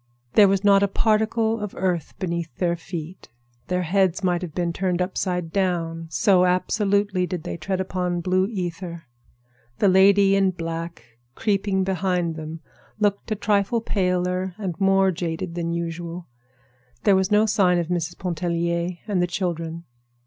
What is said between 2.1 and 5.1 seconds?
beneath their feet. Their heads might have been turned